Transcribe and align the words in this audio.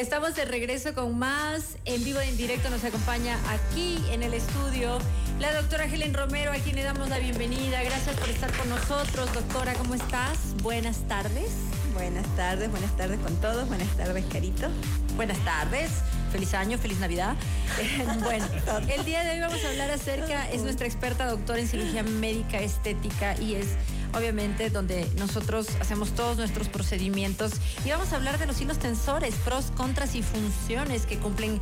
Estamos 0.00 0.34
de 0.34 0.46
regreso 0.46 0.94
con 0.94 1.18
más. 1.18 1.76
En 1.84 2.02
vivo 2.02 2.20
en 2.20 2.34
directo 2.38 2.70
nos 2.70 2.82
acompaña 2.84 3.36
aquí 3.50 4.02
en 4.10 4.22
el 4.22 4.32
estudio 4.32 4.98
la 5.38 5.52
doctora 5.52 5.84
Helen 5.84 6.14
Romero, 6.14 6.52
a 6.52 6.54
quien 6.54 6.76
le 6.76 6.82
damos 6.82 7.10
la 7.10 7.18
bienvenida. 7.18 7.82
Gracias 7.82 8.16
por 8.16 8.30
estar 8.30 8.50
con 8.56 8.70
nosotros. 8.70 9.30
Doctora, 9.34 9.74
¿cómo 9.74 9.94
estás? 9.94 10.56
Buenas 10.62 11.06
tardes. 11.06 11.50
Buenas 11.92 12.24
tardes, 12.34 12.70
buenas 12.70 12.96
tardes 12.96 13.18
con 13.18 13.36
todos. 13.42 13.68
Buenas 13.68 13.94
tardes, 13.94 14.24
Carito. 14.32 14.68
Buenas 15.16 15.38
tardes. 15.44 15.90
Feliz 16.32 16.54
año, 16.54 16.78
feliz 16.78 16.98
Navidad. 16.98 17.36
bueno, 18.22 18.46
el 18.88 19.04
día 19.04 19.22
de 19.22 19.32
hoy 19.32 19.40
vamos 19.40 19.62
a 19.62 19.68
hablar 19.68 19.90
acerca, 19.90 20.50
es 20.50 20.62
nuestra 20.62 20.86
experta 20.86 21.26
doctora 21.26 21.60
en 21.60 21.68
cirugía 21.68 22.02
médica 22.04 22.58
estética 22.58 23.38
y 23.38 23.56
es 23.56 23.66
obviamente 24.14 24.70
donde 24.70 25.06
nosotros 25.18 25.68
hacemos 25.80 26.10
todos 26.10 26.36
nuestros 26.36 26.68
procedimientos 26.68 27.52
y 27.84 27.90
vamos 27.90 28.12
a 28.12 28.16
hablar 28.16 28.38
de 28.38 28.46
los 28.46 28.60
hilos 28.60 28.78
tensores, 28.78 29.34
pros, 29.44 29.66
contras 29.76 30.14
y 30.14 30.22
funciones 30.22 31.06
que 31.06 31.18
cumplen 31.18 31.60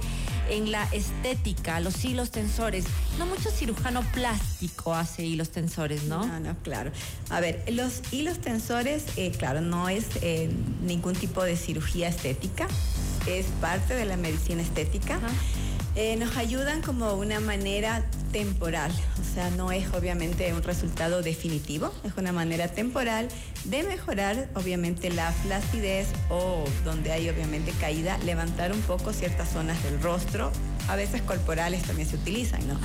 en 0.48 0.72
la 0.72 0.84
estética, 0.92 1.80
los 1.80 2.04
hilos 2.04 2.30
tensores. 2.30 2.84
No 3.18 3.26
mucho 3.26 3.50
cirujano 3.50 4.02
plástico 4.12 4.94
hace 4.94 5.24
hilos 5.24 5.50
tensores, 5.50 6.04
¿no? 6.04 6.26
No, 6.26 6.40
no, 6.40 6.56
claro. 6.62 6.90
A 7.30 7.40
ver, 7.40 7.64
los 7.70 8.02
hilos 8.12 8.38
tensores, 8.38 9.04
eh, 9.16 9.32
claro, 9.32 9.60
no 9.60 9.88
es 9.88 10.06
eh, 10.22 10.50
ningún 10.82 11.14
tipo 11.14 11.42
de 11.42 11.56
cirugía 11.56 12.08
estética, 12.08 12.66
es 13.26 13.46
parte 13.60 13.94
de 13.94 14.04
la 14.04 14.16
medicina 14.16 14.62
estética. 14.62 15.18
Eh, 15.94 16.16
nos 16.16 16.36
ayudan 16.36 16.80
como 16.80 17.14
una 17.14 17.40
manera 17.40 18.04
temporal, 18.32 18.92
o 19.20 19.27
sea, 19.38 19.50
no 19.50 19.70
es 19.70 19.86
obviamente 19.94 20.52
un 20.52 20.64
resultado 20.64 21.22
definitivo, 21.22 21.94
es 22.02 22.12
una 22.16 22.32
manera 22.32 22.66
temporal 22.66 23.28
de 23.66 23.84
mejorar 23.84 24.48
obviamente 24.54 25.10
la 25.10 25.30
flacidez 25.30 26.08
o 26.28 26.64
donde 26.84 27.12
hay 27.12 27.28
obviamente 27.28 27.72
caída, 27.78 28.18
levantar 28.18 28.72
un 28.72 28.80
poco 28.80 29.12
ciertas 29.12 29.50
zonas 29.50 29.80
del 29.84 30.02
rostro, 30.02 30.50
a 30.88 30.96
veces 30.96 31.22
corporales 31.22 31.82
también 31.82 32.08
se 32.08 32.16
utilizan, 32.16 32.66
¿no? 32.66 32.76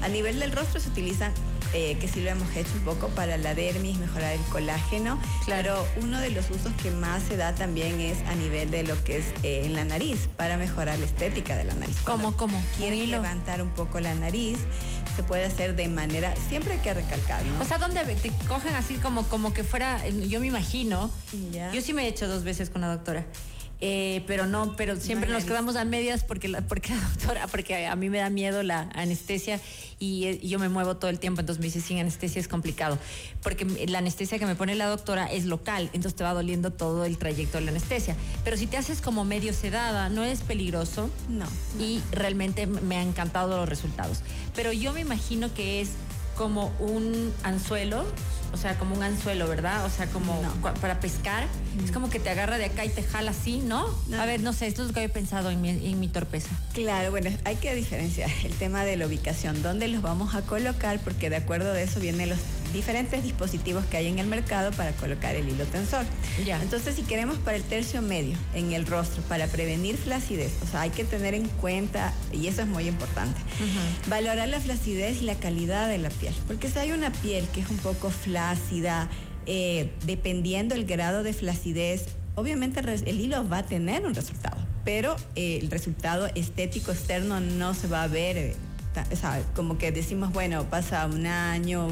A 0.00 0.08
nivel 0.08 0.38
del 0.38 0.52
rostro 0.52 0.78
se 0.78 0.90
utilizan 0.90 1.32
eh, 1.74 1.96
que 2.00 2.08
sí 2.08 2.20
lo 2.20 2.30
hemos 2.30 2.54
hecho 2.56 2.70
un 2.74 2.84
poco 2.84 3.08
para 3.08 3.36
la 3.36 3.54
dermis, 3.54 3.98
mejorar 3.98 4.32
el 4.32 4.40
colágeno. 4.50 5.18
Claro, 5.44 5.86
uno 6.00 6.20
de 6.20 6.30
los 6.30 6.50
usos 6.50 6.72
que 6.82 6.90
más 6.90 7.22
se 7.22 7.36
da 7.36 7.54
también 7.54 8.00
es 8.00 8.18
a 8.28 8.34
nivel 8.34 8.70
de 8.70 8.82
lo 8.82 9.02
que 9.04 9.18
es 9.18 9.26
eh, 9.42 9.62
en 9.64 9.74
la 9.74 9.84
nariz, 9.84 10.28
para 10.36 10.56
mejorar 10.56 10.98
la 10.98 11.06
estética 11.06 11.56
de 11.56 11.64
la 11.64 11.74
nariz. 11.74 11.96
¿Cómo, 12.04 12.36
cómo? 12.36 12.62
Quieren 12.76 13.10
levantar 13.10 13.62
un 13.62 13.70
poco 13.70 14.00
la 14.00 14.14
nariz, 14.14 14.58
se 15.16 15.22
puede 15.22 15.44
hacer 15.44 15.76
de 15.76 15.88
manera, 15.88 16.34
siempre 16.48 16.74
hay 16.74 16.80
que 16.80 16.94
recalcar, 16.94 17.44
¿no? 17.44 17.60
O 17.62 17.64
sea, 17.64 17.78
donde 17.78 18.04
te 18.16 18.30
cogen 18.48 18.74
así 18.74 18.94
como, 18.94 19.24
como 19.24 19.52
que 19.52 19.64
fuera, 19.64 20.06
yo 20.08 20.40
me 20.40 20.46
imagino, 20.46 21.10
yo 21.72 21.80
sí 21.80 21.92
me 21.92 22.04
he 22.04 22.08
hecho 22.08 22.28
dos 22.28 22.44
veces 22.44 22.70
con 22.70 22.82
la 22.82 22.88
doctora. 22.88 23.24
Eh, 23.80 24.24
pero 24.26 24.46
no, 24.46 24.74
pero 24.74 24.96
siempre 24.96 25.30
nos 25.30 25.44
quedamos 25.44 25.76
a 25.76 25.84
medias 25.84 26.24
porque 26.24 26.48
la, 26.48 26.62
porque 26.62 26.94
doctora, 27.14 27.46
porque 27.46 27.86
a 27.86 27.94
mí 27.94 28.08
me 28.08 28.18
da 28.18 28.30
miedo 28.30 28.62
la 28.62 28.88
anestesia 28.94 29.60
y, 29.98 30.38
yo 30.46 30.58
me 30.58 30.68
muevo 30.68 30.96
todo 30.96 31.10
el 31.10 31.18
tiempo, 31.18 31.40
entonces 31.40 31.60
me 31.60 31.66
dice, 31.66 31.80
sin 31.80 31.98
anestesia 31.98 32.40
es 32.40 32.48
complicado, 32.48 32.98
porque 33.42 33.66
la 33.88 33.98
anestesia 33.98 34.38
que 34.38 34.46
me 34.46 34.54
pone 34.54 34.74
la 34.74 34.86
doctora 34.86 35.26
es 35.26 35.44
local, 35.44 35.90
entonces 35.92 36.14
te 36.14 36.24
va 36.24 36.32
doliendo 36.32 36.72
todo 36.72 37.04
el 37.04 37.18
trayecto 37.18 37.58
de 37.58 37.64
la 37.64 37.70
anestesia. 37.70 38.16
Pero 38.44 38.56
si 38.56 38.66
te 38.66 38.76
haces 38.78 39.00
como 39.00 39.24
medio 39.24 39.52
sedada, 39.52 40.08
no 40.08 40.24
es 40.24 40.40
peligroso. 40.40 41.10
No. 41.28 41.46
Y 41.78 42.00
realmente 42.12 42.66
me 42.66 42.96
han 42.96 43.08
encantado 43.08 43.56
los 43.56 43.68
resultados. 43.68 44.20
Pero 44.54 44.72
yo 44.72 44.92
me 44.92 45.00
imagino 45.00 45.52
que 45.52 45.80
es 45.80 45.90
como 46.36 46.72
un 46.78 47.32
anzuelo, 47.42 48.04
o 48.52 48.56
sea, 48.56 48.78
como 48.78 48.94
un 48.94 49.02
anzuelo, 49.02 49.48
¿verdad? 49.48 49.84
O 49.84 49.90
sea, 49.90 50.06
como 50.06 50.40
para 50.80 51.00
pescar. 51.00 51.46
Es 51.84 51.90
como 51.90 52.08
que 52.08 52.20
te 52.20 52.30
agarra 52.30 52.58
de 52.58 52.66
acá 52.66 52.84
y 52.84 52.88
te 52.88 53.02
jala 53.02 53.32
así, 53.32 53.58
¿no? 53.58 53.86
A 54.18 54.24
ver, 54.26 54.40
no 54.40 54.52
sé, 54.52 54.66
esto 54.66 54.82
es 54.82 54.88
lo 54.88 54.94
que 54.94 55.00
había 55.00 55.12
pensado 55.12 55.50
en 55.50 55.60
mi, 55.60 55.70
en 55.70 56.00
mi 56.00 56.08
torpeza. 56.08 56.50
Claro, 56.72 57.10
bueno, 57.10 57.30
hay 57.44 57.56
que 57.56 57.74
diferenciar 57.74 58.30
el 58.44 58.52
tema 58.52 58.84
de 58.84 58.96
la 58.96 59.06
ubicación, 59.06 59.62
dónde 59.62 59.88
los 59.88 60.02
vamos 60.02 60.34
a 60.34 60.42
colocar, 60.42 61.00
porque 61.00 61.28
de 61.28 61.36
acuerdo 61.36 61.72
de 61.72 61.82
eso 61.82 62.00
vienen 62.00 62.30
los 62.30 62.38
diferentes 62.76 63.22
dispositivos 63.22 63.84
que 63.86 63.96
hay 63.96 64.06
en 64.06 64.18
el 64.18 64.26
mercado 64.26 64.70
para 64.72 64.92
colocar 64.92 65.34
el 65.34 65.48
hilo 65.48 65.64
tensor. 65.64 66.04
Ya. 66.44 66.60
Entonces, 66.62 66.94
si 66.94 67.02
queremos 67.02 67.38
para 67.38 67.56
el 67.56 67.62
tercio 67.62 68.02
medio 68.02 68.36
en 68.54 68.72
el 68.72 68.86
rostro, 68.86 69.22
para 69.22 69.46
prevenir 69.46 69.96
flacidez, 69.96 70.52
o 70.62 70.66
sea, 70.66 70.82
hay 70.82 70.90
que 70.90 71.04
tener 71.04 71.34
en 71.34 71.48
cuenta, 71.48 72.12
y 72.32 72.46
eso 72.46 72.62
es 72.62 72.68
muy 72.68 72.86
importante, 72.86 73.40
valorar 74.08 74.48
la 74.48 74.60
flacidez 74.60 75.22
y 75.22 75.24
la 75.24 75.34
calidad 75.34 75.88
de 75.88 75.98
la 75.98 76.10
piel. 76.10 76.34
Porque 76.46 76.68
si 76.68 76.78
hay 76.78 76.92
una 76.92 77.10
piel 77.10 77.48
que 77.48 77.60
es 77.60 77.70
un 77.70 77.78
poco 77.78 78.10
flácida, 78.10 79.08
eh, 79.46 79.90
dependiendo 80.04 80.74
el 80.74 80.84
grado 80.84 81.22
de 81.22 81.32
flacidez, 81.32 82.06
obviamente 82.34 82.80
el 82.80 83.20
hilo 83.20 83.48
va 83.48 83.58
a 83.58 83.66
tener 83.66 84.04
un 84.04 84.14
resultado, 84.14 84.58
pero 84.84 85.16
eh, 85.34 85.58
el 85.62 85.70
resultado 85.70 86.28
estético 86.34 86.92
externo 86.92 87.40
no 87.40 87.72
se 87.74 87.88
va 87.88 88.02
a 88.02 88.08
ver. 88.08 88.54
O 89.10 89.16
sea, 89.16 89.42
como 89.54 89.78
que 89.78 89.92
decimos, 89.92 90.32
bueno, 90.32 90.64
pasa 90.64 91.06
un 91.06 91.26
año 91.26 91.88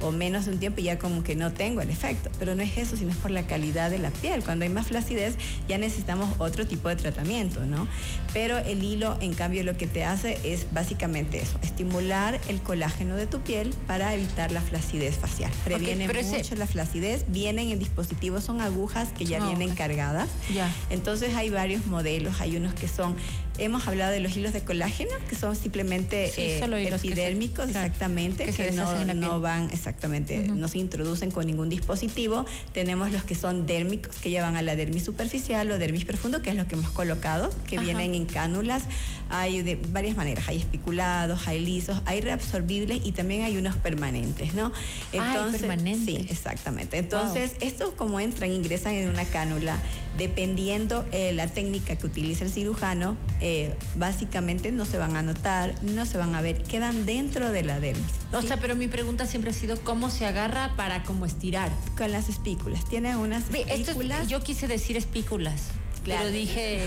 o 0.00 0.12
menos 0.12 0.44
de 0.44 0.52
un 0.52 0.58
tiempo 0.58 0.80
y 0.80 0.84
ya 0.84 0.98
como 0.98 1.22
que 1.22 1.34
no 1.36 1.52
tengo 1.52 1.80
el 1.80 1.90
efecto. 1.90 2.30
Pero 2.38 2.54
no 2.54 2.62
es 2.62 2.76
eso, 2.76 2.96
sino 2.96 3.10
es 3.10 3.16
por 3.16 3.30
la 3.30 3.46
calidad 3.46 3.90
de 3.90 3.98
la 3.98 4.10
piel. 4.10 4.42
Cuando 4.42 4.64
hay 4.64 4.70
más 4.70 4.88
flacidez 4.88 5.36
ya 5.68 5.78
necesitamos 5.78 6.34
otro 6.38 6.66
tipo 6.66 6.88
de 6.88 6.96
tratamiento, 6.96 7.64
¿no? 7.64 7.88
Pero 8.32 8.58
el 8.58 8.82
hilo, 8.82 9.16
en 9.20 9.34
cambio, 9.34 9.64
lo 9.64 9.76
que 9.76 9.86
te 9.86 10.04
hace 10.04 10.38
es 10.44 10.66
básicamente 10.72 11.40
eso, 11.40 11.58
estimular 11.62 12.40
el 12.48 12.60
colágeno 12.60 13.16
de 13.16 13.26
tu 13.26 13.40
piel 13.40 13.74
para 13.86 14.14
evitar 14.14 14.52
la 14.52 14.60
flacidez 14.60 15.16
facial. 15.16 15.50
Previene 15.64 16.06
mucho 16.06 16.54
la 16.56 16.66
flacidez, 16.66 17.24
vienen 17.28 17.70
en 17.70 17.78
dispositivos, 17.78 18.44
son 18.44 18.60
agujas 18.60 19.08
que 19.16 19.24
ya 19.24 19.42
ah, 19.42 19.46
vienen 19.46 19.74
cargadas. 19.74 20.28
Ya. 20.52 20.70
Entonces 20.90 21.34
hay 21.34 21.50
varios 21.50 21.86
modelos, 21.86 22.40
hay 22.40 22.56
unos 22.56 22.74
que 22.74 22.88
son, 22.88 23.16
hemos 23.58 23.86
hablado 23.88 24.12
de 24.12 24.20
los 24.20 24.36
hilos 24.36 24.52
de 24.52 24.62
colágeno, 24.62 25.10
que 25.28 25.36
son 25.36 25.56
simplemente 25.56 26.32
eh, 26.36 26.60
epidérmicos, 26.62 27.68
exactamente, 27.68 28.46
que, 28.52 28.72
no, 28.72 29.04
no 29.14 29.40
van 29.40 29.70
exactamente, 29.70 30.38
no 30.38 30.68
se 30.68 30.78
introducen 30.78 31.30
con 31.30 31.46
ningún 31.46 31.68
dispositivo. 31.68 32.46
Tenemos 32.72 33.12
los 33.12 33.24
que 33.24 33.34
son 33.34 33.66
dérmicos, 33.66 34.16
que 34.16 34.30
llevan 34.30 34.56
a 34.56 34.62
la 34.62 34.76
dermis 34.76 35.04
superficial 35.04 35.70
o 35.70 35.78
dermis 35.78 36.04
profundo, 36.04 36.42
que 36.42 36.50
es 36.50 36.56
lo 36.56 36.66
que 36.66 36.74
hemos 36.74 36.90
colocado, 36.90 37.50
que 37.66 37.78
vienen 37.78 38.14
en 38.14 38.26
cánulas. 38.26 38.84
Hay 39.28 39.62
de 39.62 39.76
varias 39.76 40.16
maneras, 40.16 40.48
hay 40.48 40.58
espiculados, 40.58 41.48
hay 41.48 41.60
lisos, 41.60 42.00
hay 42.04 42.20
reabsorbibles 42.20 43.00
y 43.04 43.12
también 43.12 43.42
hay 43.42 43.56
unos 43.56 43.76
permanentes, 43.76 44.54
¿no? 44.54 44.72
Entonces, 45.12 45.62
permanentes. 45.62 46.14
Sí, 46.14 46.26
exactamente. 46.30 46.98
Entonces, 46.98 47.52
estos 47.60 47.90
como 47.94 48.20
entran, 48.20 48.52
ingresan 48.52 48.94
en 48.94 49.08
una 49.08 49.24
cánula, 49.24 49.78
dependiendo 50.16 51.04
eh, 51.12 51.32
la 51.32 51.46
técnica 51.46 51.96
que 51.96 52.06
utiliza 52.06 52.44
el 52.44 52.50
cirujano, 52.50 53.16
eh, 53.40 53.74
básicamente 53.96 54.72
no 54.72 54.84
se 54.84 54.98
van 54.98 55.16
a 55.16 55.22
notar, 55.22 55.74
no 55.82 56.06
se 56.06 56.18
van 56.18 56.34
a 56.34 56.40
ver, 56.40 56.62
quedan 56.62 57.06
dentro 57.06 57.50
de 57.52 57.62
la 57.62 57.80
dermis. 57.80 58.04
O 58.32 58.42
sea, 58.42 58.58
pero 58.58 58.74
mi 58.76 58.88
pregunta 58.88 59.26
siempre 59.26 59.50
ha 59.50 59.54
sido 59.54 59.80
cómo 59.82 60.10
se 60.10 60.26
agarra 60.26 60.74
para 60.76 61.02
como 61.02 61.26
estirar. 61.26 61.70
Con 61.96 62.12
las 62.12 62.28
espículas. 62.28 62.84
Tiene 62.88 63.16
unas 63.16 63.44
espículas. 63.52 64.28
yo 64.28 64.42
quise 64.42 64.68
decir 64.68 64.96
espículas. 64.96 65.62
Pero 66.06 66.30
dije. 66.30 66.80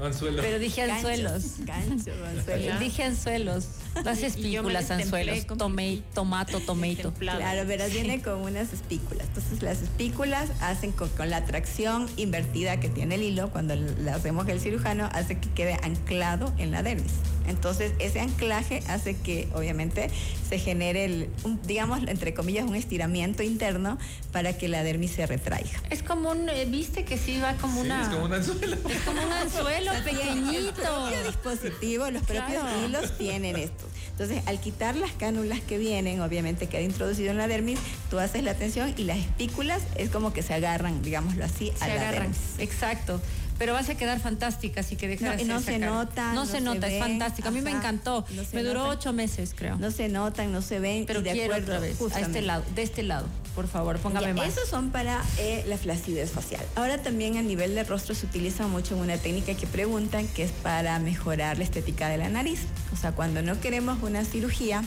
Anzuelos. 0.00 0.44
Pero 0.44 0.58
dije 0.58 0.82
anzuelos. 0.82 1.44
Gancho, 1.58 2.12
anzuelos. 2.26 2.80
Dije 2.86 3.02
anzuelos. 3.04 3.68
Las 4.04 4.22
espículas, 4.22 4.90
anzuelos. 4.90 5.46
Tomé, 5.46 6.02
tomato, 6.14 6.60
tomato. 6.66 7.12
Claro, 7.14 7.64
pero 7.66 7.86
viene 7.88 8.22
con 8.22 8.40
unas 8.40 8.72
espículas. 8.72 9.26
Entonces, 9.28 9.62
las 9.62 9.82
espículas 9.82 10.50
hacen 10.60 10.92
con, 10.92 11.10
la 11.28 11.44
tracción 11.44 12.08
invertida 12.16 12.78
que 12.78 12.88
tiene 12.88 13.16
el 13.16 13.22
hilo, 13.22 13.50
cuando 13.50 13.74
le 13.74 14.10
hacemos 14.10 14.46
el 14.48 14.60
cirujano, 14.60 15.08
hace 15.12 15.38
que 15.38 15.50
quede 15.50 15.78
anclado 15.82 16.52
en 16.58 16.70
la 16.70 16.82
dermis. 16.82 17.12
Entonces, 17.46 17.92
ese 17.98 18.20
anclaje 18.20 18.82
hace 18.88 19.16
que, 19.16 19.48
obviamente, 19.54 20.10
se 20.48 20.58
genere, 20.58 21.04
el, 21.04 21.28
digamos, 21.66 22.00
entre 22.06 22.34
comillas, 22.34 22.64
un 22.64 22.74
estiramiento 22.76 23.42
interno 23.42 23.98
para 24.32 24.56
que 24.56 24.68
la 24.68 24.82
dermis 24.82 25.12
se 25.12 25.26
retraiga. 25.26 25.82
Es 25.90 26.02
como 26.02 26.30
un, 26.30 26.48
eh, 26.48 26.66
viste 26.66 27.04
que 27.04 27.18
sí 27.18 27.38
va 27.40 27.54
como 27.54 27.80
una... 27.80 28.02
Es 28.02 28.08
como 28.08 28.24
un 28.24 28.32
anzuelo. 28.32 28.76
Es 28.88 29.00
como 29.02 29.22
un 29.22 29.32
anzuelo 29.32 29.92
pequeñito. 30.04 30.62
Los 30.62 30.72
propios 30.72 31.26
dispositivos, 31.26 32.12
los 32.12 32.22
propios 32.22 32.64
hilos 32.84 33.18
tienen 33.18 33.56
esto. 33.56 33.86
Entonces, 34.10 34.42
al 34.46 34.60
quitar 34.60 34.96
las 34.96 35.12
cánulas 35.12 35.60
que 35.60 35.78
vienen, 35.78 36.20
obviamente 36.22 36.68
queda 36.68 36.82
introducido 36.82 37.30
en 37.30 37.38
la 37.38 37.48
dermis, 37.48 37.78
tú 38.10 38.18
haces 38.18 38.42
la 38.42 38.54
tensión 38.54 38.94
y 38.96 39.04
las 39.04 39.18
espículas 39.18 39.82
es 39.96 40.10
como 40.10 40.32
que 40.32 40.42
se 40.42 40.54
agarran, 40.54 41.02
digámoslo 41.02 41.44
así, 41.44 41.70
a 41.80 41.84
se 41.84 41.88
la 41.88 41.94
agarran. 41.94 42.32
dermis. 42.32 42.38
Exacto 42.58 43.20
pero 43.58 43.72
vas 43.72 43.88
a 43.88 43.94
quedar 43.96 44.20
fantástica, 44.20 44.80
así 44.80 44.96
que 44.96 45.08
deja 45.08 45.32
no, 45.32 45.36
de 45.36 45.44
no 45.44 45.60
se 45.60 45.78
nota. 45.78 46.32
No, 46.32 46.46
se 46.46 46.60
nota, 46.60 46.88
es 46.88 46.98
fantástico. 46.98 47.48
A 47.48 47.50
mí 47.50 47.60
me 47.60 47.70
encantó. 47.70 48.24
me 48.52 48.62
duró 48.62 48.88
ocho 48.88 49.12
meses, 49.12 49.54
creo. 49.56 49.76
No 49.76 49.90
se 49.90 50.08
notan, 50.08 50.52
no 50.52 50.62
se 50.62 50.78
ven. 50.78 51.06
Pero 51.06 51.22
de 51.22 51.32
quiero 51.32 51.56
otra 51.56 51.78
vez, 51.78 51.98
a 52.14 52.20
este 52.20 52.42
lado, 52.42 52.64
de 52.74 52.82
este 52.82 53.02
lado, 53.02 53.26
por 53.54 53.68
favor, 53.68 53.98
póngame 53.98 54.34
más. 54.34 54.48
Esos 54.48 54.68
son 54.68 54.90
para 54.90 55.22
eh, 55.38 55.64
la 55.66 55.78
flacidez 55.78 56.30
facial. 56.30 56.64
Ahora 56.74 57.02
también 57.02 57.36
a 57.36 57.42
nivel 57.42 57.74
de 57.74 57.84
rostro 57.84 58.14
se 58.14 58.26
utiliza 58.26 58.66
mucho 58.66 58.96
una 58.96 59.16
técnica 59.16 59.54
que 59.54 59.66
preguntan, 59.66 60.28
que 60.28 60.44
es 60.44 60.52
para 60.52 60.98
mejorar 60.98 61.58
la 61.58 61.64
estética 61.64 62.08
de 62.08 62.18
la 62.18 62.28
nariz. 62.28 62.60
O 62.92 62.96
sea, 62.96 63.12
cuando 63.12 63.42
no 63.42 63.60
queremos 63.60 64.02
una 64.02 64.24
cirugía, 64.24 64.82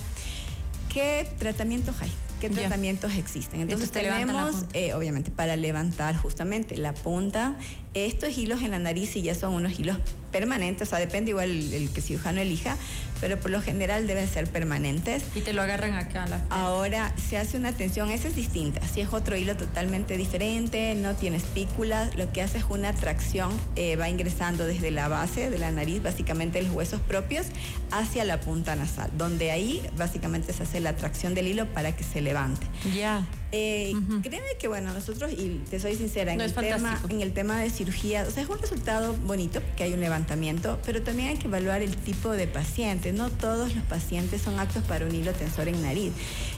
¿qué 0.94 1.28
tratamientos 1.40 1.96
hay? 2.02 2.12
qué 2.40 2.50
tratamientos 2.50 3.16
existen. 3.16 3.62
Entonces 3.62 3.92
tenemos, 3.92 4.66
eh, 4.74 4.94
obviamente, 4.94 5.32
para 5.32 5.56
levantar 5.56 6.16
justamente 6.16 6.78
la 6.78 6.94
punta 6.94 7.56
Estos 7.94 8.38
hilos 8.38 8.62
en 8.62 8.72
la 8.72 8.80
nariz 8.80 9.10
sí 9.12 9.22
ya 9.22 9.34
son 9.34 9.54
unos 9.54 9.80
hilos 9.80 9.98
permanentes, 10.32 10.88
o 10.88 10.92
sea, 10.92 11.00
depende 11.00 11.32
igual 11.32 11.50
el, 11.50 11.74
el 11.74 11.90
que 11.90 12.02
cirujano 12.02 12.40
elija, 12.40 12.78
pero 13.20 13.40
por 13.40 13.52
lo 13.52 13.62
general 13.62 14.08
deben 14.08 14.28
ser 14.28 14.48
permanentes. 14.48 15.24
Y 15.36 15.42
te 15.42 15.54
lo 15.54 15.62
agarran 15.62 15.94
acá. 15.94 16.28
La... 16.28 16.42
Ahora 16.50 17.14
se 17.18 17.38
hace 17.38 17.58
una 17.58 17.70
atención, 17.70 18.12
esa 18.12 18.28
es 18.28 18.36
distinta. 18.36 18.82
Si 18.88 19.02
es 19.02 19.12
otro 19.12 19.36
hilo 19.36 19.58
totalmente 19.58 20.18
diferente, 20.18 20.94
no 20.96 21.16
tiene 21.16 21.38
espículas, 21.38 22.16
lo 22.16 22.32
que 22.32 22.42
hace 22.42 22.60
es 22.60 22.66
una 22.70 22.94
tracción, 22.94 23.52
eh, 23.76 23.96
va 23.96 24.10
ingresando 24.10 24.66
desde 24.66 24.92
la 24.92 25.08
base 25.08 25.50
de 25.50 25.58
la 25.58 25.72
nariz, 25.72 26.02
básicamente 26.04 26.62
los 26.62 26.72
huesos 26.72 27.02
propios, 27.02 27.48
hacia 27.92 28.24
la 28.24 28.40
punta 28.40 28.76
nasal, 28.76 29.10
donde 29.18 29.52
ahí 29.52 29.82
básicamente 29.98 30.54
se 30.54 30.64
hace 30.64 30.80
la 30.80 30.96
tracción 30.96 31.34
del 31.34 31.48
hilo 31.48 31.66
para 31.74 31.96
que 31.96 32.04
se 32.04 32.22
levante. 32.22 32.68
Ya. 32.96 33.26
Eh, 33.52 33.94
Créeme 34.22 34.48
que 34.60 34.68
bueno, 34.68 34.94
nosotros, 34.94 35.32
y 35.32 35.62
te 35.70 35.80
soy 35.80 35.96
sincera, 35.96 36.34
en, 36.34 36.42
el 36.42 36.54
tema, 36.54 37.02
en 37.10 37.22
el 37.22 37.34
tema 37.34 37.60
de 37.60 37.70
cirugía, 37.70 38.26
o 38.28 38.32
sea, 38.32 38.44
es 38.44 38.50
un 38.50 38.60
resultado 38.60 39.16
bonito 39.26 39.62
porque 39.62 39.84
hay 39.84 39.94
un 39.94 40.02
levantamiento, 40.02 40.80
pero 40.86 41.02
también 41.02 41.30
hay 41.30 41.38
que 41.38 41.48
evaluar 41.48 41.82
el 41.82 41.96
tipo 41.96 42.32
de 42.32 42.48
paciente. 42.48 43.12
No 43.12 43.30
todos 43.30 43.76
los 43.76 43.84
pacientes 43.86 44.42
son 44.42 44.60
aptos 44.60 44.84
para 44.84 45.06
un 45.06 45.16
hilo 45.16 45.34
tensor 45.34 45.68
en 45.68 45.82
nariz. 45.82 46.12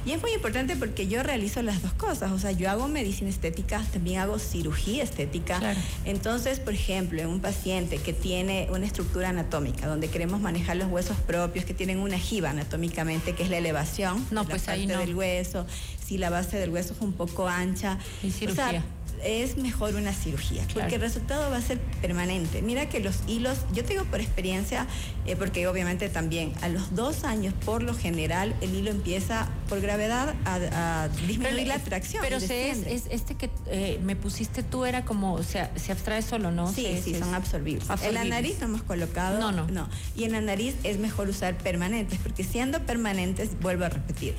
Y 0.06 0.12
es 0.12 0.22
muy 0.22 0.34
importante 0.34 0.76
porque 0.76 1.08
yo 1.08 1.24
realizo 1.24 1.62
las 1.62 1.82
dos 1.82 1.94
cosas, 1.94 2.32
o 2.32 2.40
sea, 2.40 2.52
yo 2.52 2.70
hago 2.70 2.88
medicina 2.88 3.30
estética, 3.30 3.84
también 3.94 4.20
hago 4.20 4.40
cirugía 4.40 5.04
estética. 5.04 5.62
Entonces, 6.06 6.60
por 6.60 6.74
ejemplo, 6.74 7.22
en 7.22 7.28
un 7.28 7.40
paciente 7.40 7.98
que 7.98 8.12
tiene 8.12 8.68
una 8.72 8.86
estructura 8.86 9.30
anatómica, 9.30 9.88
donde 9.88 10.10
queremos 10.10 10.42
manejar 10.42 10.78
los 10.78 10.90
huesos 10.90 11.18
propios, 11.18 11.66
que 11.66 11.74
tienen 11.74 12.00
una 12.00 12.18
jiba 12.18 12.50
anatómicamente, 12.50 13.34
que 13.34 13.44
es 13.44 13.50
la 13.50 13.58
elevación 13.58 14.26
no, 14.32 14.46
pues 14.46 14.68
ahí 14.68 14.88
no. 14.88 14.98
del 15.00 15.16
hueso, 15.16 15.66
si 16.12 16.18
la 16.18 16.30
base 16.30 16.58
del 16.58 16.72
hueso 16.72 16.94
es 16.94 17.00
un 17.00 17.14
poco 17.14 17.48
ancha. 17.48 17.98
Y 18.22 18.32
cirugía 18.32 18.84
es 19.24 19.58
mejor 19.58 19.96
una 19.96 20.14
cirugía, 20.14 20.64
porque 20.74 20.96
el 20.96 21.02
resultado 21.02 21.50
va 21.52 21.58
a 21.58 21.62
ser 21.62 21.80
permanente. 22.02 22.62
Mira 22.62 22.90
que 22.90 23.00
los 23.00 23.20
hilos, 23.28 23.60
yo 23.74 23.84
tengo 23.84 24.04
por 24.06 24.20
experiencia, 24.20 24.88
eh, 25.26 25.36
porque 25.36 25.68
obviamente 25.68 26.10
también 26.10 26.54
a 26.62 26.70
los 26.70 26.96
dos 26.96 27.24
años, 27.24 27.54
por 27.66 27.84
lo 27.84 27.94
general, 27.94 28.56
el 28.62 28.74
hilo 28.74 28.92
empieza 28.92 29.48
por 29.70 29.82
gravedad 29.82 30.36
a, 30.46 31.10
disminuir 31.28 31.68
la 31.68 31.80
tracción. 31.80 32.24
Pero 32.24 32.40
se 32.40 32.72
es, 32.72 33.06
este 33.10 33.36
que 33.36 33.50
eh, 33.68 34.00
me 34.04 34.16
pusiste 34.16 34.64
tú 34.64 34.86
era 34.86 35.06
como, 35.06 35.34
o 35.34 35.44
sea, 35.44 35.72
se 35.76 35.92
abstrae 35.92 36.22
solo, 36.22 36.52
¿no? 36.52 36.72
Sí, 36.72 37.00
sí, 37.04 37.16
son 37.16 37.34
absorbibles. 37.34 37.88
En 38.04 38.14
la 38.14 38.24
nariz 38.24 38.58
no 38.60 38.66
hemos 38.66 38.84
colocado. 38.84 39.40
No, 39.40 39.52
no. 39.52 39.68
No. 39.68 39.88
Y 40.16 40.24
en 40.24 40.32
la 40.32 40.42
nariz 40.42 40.76
es 40.84 40.98
mejor 40.98 41.30
usar 41.30 41.58
permanentes, 41.58 42.20
porque 42.22 42.44
siendo 42.44 42.86
permanentes, 42.86 43.60
vuelvo 43.60 43.86
a 43.86 43.90
repetir, 43.90 44.36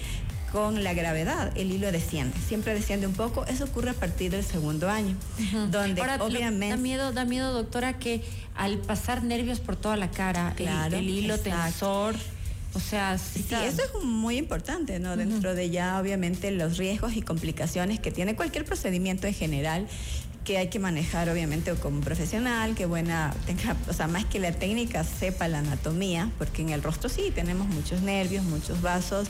con 0.53 0.85
la 0.85 0.93
gravedad, 0.93 1.51
el 1.57 1.73
hilo 1.73 1.91
desciende, 1.91 2.37
siempre 2.47 2.75
desciende 2.75 3.07
un 3.07 3.15
poco, 3.15 3.47
eso 3.47 3.65
ocurre 3.65 3.91
a 3.91 3.95
partir 3.95 4.31
del 4.31 4.45
segundo 4.45 4.91
año, 4.91 5.17
donde 5.71 6.03
obviamente... 6.21 6.77
Da 6.77 6.77
miedo, 6.77 7.13
da 7.13 7.25
miedo, 7.25 7.53
doctora, 7.53 7.99
que 7.99 8.23
al 8.55 8.77
pasar 8.79 9.25
nervios 9.25 9.61
por 9.61 9.77
toda 9.77 9.97
la 9.97 10.11
cara, 10.11 10.55
el, 10.59 11.09
hilo 11.09 11.39
tensor... 11.39 12.15
O 12.75 12.81
sea, 12.81 13.19
sí, 13.19 13.45
eso 13.51 13.83
es 13.83 14.03
muy 14.03 14.39
importante, 14.39 14.99
¿no? 14.99 15.15
Dentro 15.19 15.55
de 15.55 15.69
ya, 15.69 16.01
obviamente, 16.01 16.51
los 16.51 16.79
riesgos 16.79 17.15
y 17.17 17.21
complicaciones 17.21 18.01
que 18.01 18.11
tiene 18.11 18.35
cualquier 18.35 18.65
procedimiento 18.65 19.27
en 19.27 19.35
general 19.35 19.87
que 20.45 20.59
hay 20.59 20.69
que 20.69 20.79
manejar 20.79 21.29
obviamente 21.29 21.73
como 21.75 22.01
profesional, 22.01 22.75
que 22.75 22.87
buena 22.87 23.35
tenga, 23.47 23.77
o 23.89 23.93
sea, 23.93 24.09
más 24.09 24.25
que 24.25 24.41
la 24.41 24.53
técnica 24.53 25.05
sepa 25.05 25.49
la 25.49 25.61
anatomía, 25.61 26.31
porque 26.39 26.63
en 26.63 26.71
el 26.71 26.83
rostro 26.83 27.09
sí 27.09 27.33
tenemos 27.35 27.69
muchos 27.69 28.03
nervios, 28.03 28.45
muchos 28.45 28.83
vasos, 28.83 29.29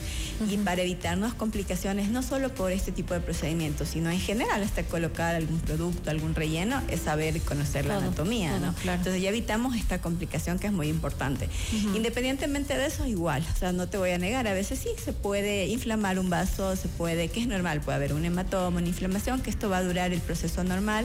y 0.49 0.57
para 0.57 0.81
evitarnos 0.81 1.33
complicaciones, 1.33 2.09
no 2.09 2.23
solo 2.23 2.49
por 2.49 2.71
este 2.71 2.91
tipo 2.91 3.13
de 3.13 3.19
procedimientos, 3.19 3.89
sino 3.89 4.09
en 4.09 4.19
general 4.19 4.63
hasta 4.63 4.83
colocar 4.83 5.35
algún 5.35 5.59
producto, 5.59 6.09
algún 6.09 6.33
relleno, 6.33 6.81
es 6.89 7.01
saber 7.01 7.39
conocer 7.41 7.85
la 7.85 7.97
anatomía, 7.97 8.59
¿no? 8.59 8.73
Entonces 8.83 9.21
ya 9.21 9.29
evitamos 9.29 9.75
esta 9.75 10.01
complicación 10.01 10.59
que 10.59 10.67
es 10.67 10.73
muy 10.73 10.87
importante. 10.87 11.47
Independientemente 11.95 12.77
de 12.77 12.87
eso, 12.87 13.05
igual, 13.05 13.45
o 13.53 13.57
sea, 13.57 13.71
no 13.71 13.87
te 13.87 13.97
voy 13.97 14.11
a 14.11 14.17
negar, 14.17 14.47
a 14.47 14.53
veces 14.53 14.79
sí 14.79 14.89
se 15.03 15.13
puede 15.13 15.67
inflamar 15.67 16.17
un 16.17 16.29
vaso, 16.29 16.75
se 16.75 16.87
puede, 16.87 17.27
que 17.27 17.41
es 17.41 17.47
normal, 17.47 17.81
puede 17.81 17.97
haber 17.97 18.13
un 18.13 18.25
hematoma, 18.25 18.79
una 18.79 18.87
inflamación, 18.87 19.41
que 19.41 19.49
esto 19.49 19.69
va 19.69 19.77
a 19.77 19.83
durar 19.83 20.11
el 20.11 20.21
proceso 20.21 20.63
normal 20.63 21.02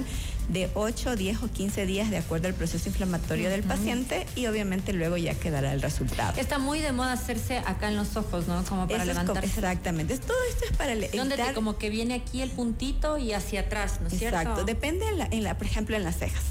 de 0.49 0.71
8, 0.75 1.17
10 1.17 1.43
o 1.43 1.51
15 1.51 1.87
días 1.87 2.11
de 2.11 2.17
acuerdo 2.17 2.49
al 2.49 2.55
proceso 2.55 2.89
inflamatorio 2.89 3.51
del 3.51 3.63
paciente 3.63 4.27
y 4.35 4.47
obviamente 4.47 4.93
luego 4.93 5.17
ya 5.17 5.35
quedará 5.35 5.73
el 5.73 5.83
resultado. 5.83 6.39
Está 6.41 6.59
muy 6.59 6.81
de 6.81 6.93
moda 6.93 7.13
hacerse 7.13 7.59
acá 7.59 7.89
en 7.89 7.97
los 7.97 8.17
ojos, 8.17 8.49
¿no? 8.49 8.65
Como 8.65 8.89
para 8.89 9.05
levantarse. 9.05 9.47
exactamente. 9.47 10.17
Todo 10.19 10.39
esto 10.51 10.65
es 10.71 10.77
para 10.77 10.95
Donde 10.95 11.37
como 11.55 11.77
que 11.77 11.91
viene 11.91 12.15
aquí 12.15 12.41
el 12.41 12.51
puntito 12.51 13.19
y 13.19 13.33
hacia 13.33 13.61
atrás, 13.61 14.01
¿no 14.01 14.09
es 14.09 14.19
cierto? 14.19 14.39
Exacto. 14.39 14.65
Depende, 14.65 15.05
en 15.31 15.45
la, 15.45 15.59
por 15.59 15.67
ejemplo, 15.67 15.97
en 15.97 16.05
las 16.05 16.19
cejas. 16.19 16.43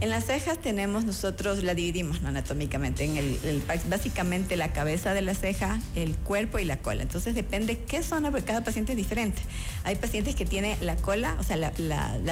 En 0.00 0.10
las 0.10 0.26
cejas 0.26 0.58
tenemos 0.58 1.04
nosotros, 1.04 1.64
la 1.64 1.74
dividimos 1.74 2.22
anatómicamente, 2.24 3.04
en 3.04 3.16
el, 3.16 3.62
básicamente 3.88 4.56
la 4.56 4.72
cabeza 4.72 5.12
de 5.12 5.22
la 5.22 5.34
ceja, 5.34 5.80
el 5.96 6.14
cuerpo 6.14 6.60
y 6.60 6.64
la 6.64 6.76
cola. 6.76 7.02
Entonces 7.02 7.34
depende 7.34 7.78
qué 7.78 8.04
zona, 8.04 8.30
porque 8.30 8.46
cada 8.46 8.62
paciente 8.62 8.92
es 8.92 8.96
diferente. 8.96 9.42
Hay 9.82 9.96
pacientes 9.96 10.36
que 10.36 10.46
tienen 10.46 10.76
la 10.82 10.94
cola, 10.94 11.36
o 11.40 11.42
sea, 11.42 11.56
la, 11.56 11.72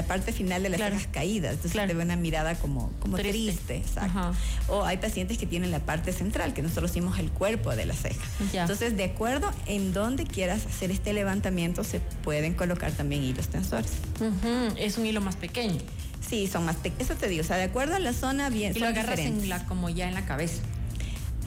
parte 0.07 0.33
final 0.33 0.63
de 0.63 0.69
las 0.69 0.81
cejas 0.81 1.09
caídas, 1.09 1.53
entonces 1.55 1.73
claro. 1.73 1.89
te 1.89 1.95
ve 1.95 2.05
una 2.05 2.15
mirada 2.15 2.55
como, 2.55 2.93
como 3.01 3.17
triste, 3.17 3.79
exacto. 3.79 4.33
O 4.69 4.85
hay 4.85 4.99
pacientes 4.99 5.37
que 5.37 5.47
tienen 5.47 5.73
la 5.73 5.81
parte 5.81 6.12
central, 6.12 6.55
que 6.55 6.62
nosotros 6.62 6.93
decimos 6.93 7.19
el 7.19 7.31
cuerpo 7.31 7.75
de 7.75 7.87
la 7.87 7.95
ceja. 7.95 8.25
Entonces, 8.53 8.97
de 8.97 9.05
acuerdo 9.05 9.51
en 9.67 9.93
donde 9.93 10.25
quieras 10.25 10.65
hacer 10.67 10.93
este 10.93 11.12
levantamiento, 11.12 11.83
se 11.83 11.99
pueden 12.23 12.55
colocar 12.55 12.93
también 12.93 13.25
hilos 13.25 13.49
tensores. 13.49 13.91
Es 14.77 14.99
un 14.99 15.07
hilo 15.07 15.21
más 15.21 15.35
pequeño. 15.35 15.81
Sí, 16.28 16.46
son 16.46 16.64
más. 16.64 16.76
Eso 16.99 17.14
te 17.14 17.28
digo, 17.28 17.43
o 17.43 17.46
sea, 17.46 17.56
de 17.56 17.64
acuerdo 17.64 17.94
a 17.94 17.99
la 17.99 18.12
zona, 18.12 18.49
bien. 18.49 18.73
Y 18.76 18.81
lo 18.81 18.88
agarras 18.88 19.19
en 19.19 19.49
la, 19.49 19.64
como 19.67 19.88
ya 19.88 20.08
en 20.08 20.14
la 20.14 20.25
cabeza. 20.25 20.62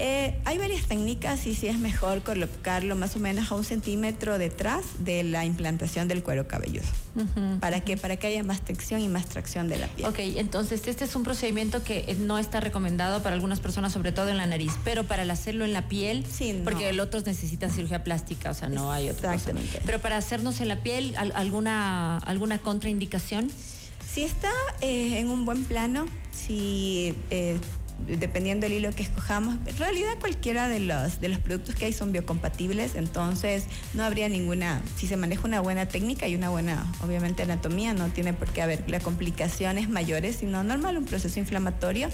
Eh, 0.02 0.40
hay 0.46 0.58
varias 0.58 0.86
técnicas 0.86 1.46
y 1.46 1.54
sí 1.54 1.68
es 1.68 1.78
mejor 1.78 2.22
colocarlo 2.22 2.96
más 2.96 3.18
o 3.18 3.20
menos 3.20 3.52
a 3.52 3.56
un 3.56 3.66
centímetro 3.66 4.38
detrás 4.38 4.86
de 5.00 5.24
la 5.24 5.44
implantación 5.44 6.08
del 6.08 6.24
cuero 6.24 6.48
cabelludo. 6.48 6.86
¿Para 7.60 7.82
qué? 7.82 7.98
Para 7.98 8.16
que 8.16 8.28
haya 8.28 8.42
más 8.44 8.62
tensión 8.62 9.02
y 9.02 9.10
más 9.10 9.26
tracción 9.26 9.68
de 9.68 9.78
la 9.78 9.88
piel. 9.88 10.08
Ok, 10.08 10.20
entonces 10.20 10.88
este 10.88 11.04
es 11.04 11.16
un 11.18 11.24
procedimiento 11.24 11.84
que 11.84 12.16
no 12.18 12.38
está 12.38 12.62
recomendado 12.62 13.22
para 13.22 13.36
algunas 13.36 13.60
personas, 13.60 13.92
sobre 13.92 14.14
todo 14.14 14.30
en 14.30 14.38
la 14.38 14.48
nariz, 14.48 14.72
pero 14.86 15.04
para 15.04 15.24
hacerlo 15.24 15.66
en 15.66 15.74
la 15.74 15.90
piel, 15.90 16.26
sí, 16.32 16.62
porque 16.64 16.90
el 16.90 17.02
otro 17.02 17.20
necesita 17.20 17.70
cirugía 17.70 18.02
plástica, 18.06 18.52
o 18.52 18.54
sea, 18.54 18.70
no 18.70 18.94
hay 18.94 19.10
otra 19.10 19.34
Exactamente. 19.34 19.82
Pero 19.86 20.00
para 20.00 20.16
hacernos 20.16 20.62
en 20.62 20.70
la 20.70 20.78
piel, 20.78 21.14
¿alguna, 21.18 22.20
alguna 22.20 22.58
contraindicación? 22.60 23.52
Si 24.20 24.26
está 24.26 24.52
eh, 24.82 25.20
en 25.20 25.30
un 25.30 25.46
buen 25.46 25.64
plano, 25.64 26.06
si 26.34 27.16
eh, 27.30 27.58
dependiendo 28.08 28.68
del 28.68 28.78
hilo 28.78 28.92
que 28.92 29.04
escojamos, 29.04 29.58
en 29.66 29.78
realidad 29.78 30.12
cualquiera 30.20 30.68
de 30.68 30.80
los, 30.80 31.22
de 31.22 31.30
los 31.30 31.40
productos 31.40 31.76
que 31.76 31.86
hay 31.86 31.94
son 31.94 32.12
biocompatibles, 32.12 32.96
entonces 32.96 33.66
no 33.94 34.04
habría 34.04 34.30
ninguna, 34.30 34.82
si 34.98 35.08
se 35.08 35.18
maneja 35.18 35.44
una 35.46 35.62
buena 35.62 35.88
técnica 35.88 36.28
y 36.28 36.36
una 36.36 36.50
buena, 36.50 36.92
obviamente, 37.04 37.44
anatomía, 37.44 37.94
no 37.94 38.08
tiene 38.08 38.34
por 38.34 38.50
qué 38.50 38.62
haber 38.62 38.90
las 38.90 39.04
complicaciones 39.04 39.90
mayores, 39.90 40.38
sino 40.38 40.64
normal, 40.64 40.98
un 40.98 41.06
proceso 41.06 41.40
inflamatorio. 41.40 42.10